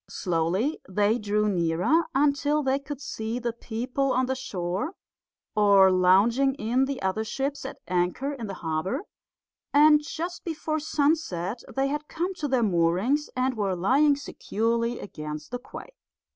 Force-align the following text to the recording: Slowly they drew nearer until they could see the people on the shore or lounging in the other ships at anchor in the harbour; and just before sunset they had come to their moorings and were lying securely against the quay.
Slowly 0.09 0.79
they 0.89 1.19
drew 1.19 1.47
nearer 1.47 2.07
until 2.15 2.63
they 2.63 2.79
could 2.79 2.99
see 2.99 3.37
the 3.37 3.53
people 3.53 4.11
on 4.13 4.25
the 4.25 4.33
shore 4.35 4.95
or 5.55 5.91
lounging 5.91 6.55
in 6.55 6.85
the 6.85 6.99
other 7.03 7.23
ships 7.23 7.65
at 7.65 7.77
anchor 7.87 8.33
in 8.33 8.47
the 8.47 8.55
harbour; 8.65 9.03
and 9.71 10.01
just 10.03 10.43
before 10.43 10.79
sunset 10.79 11.61
they 11.75 11.87
had 11.87 12.07
come 12.07 12.33
to 12.33 12.47
their 12.47 12.63
moorings 12.63 13.29
and 13.35 13.55
were 13.55 13.75
lying 13.75 14.15
securely 14.15 14.99
against 14.99 15.51
the 15.51 15.59
quay. 15.59 15.91